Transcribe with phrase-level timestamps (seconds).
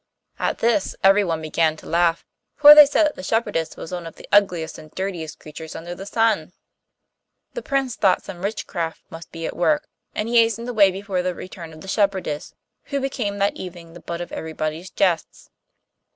[0.39, 4.15] At this everyone began to laugh, for they said that the shepherdess was one of
[4.15, 6.53] the ugliest and dirtiest creatures under the sun.
[7.53, 11.35] The Prince thought some witchcraft must be at work, and he hastened away before the
[11.35, 15.51] return of the shepherdess, who became that evening the butt of everybody's jests.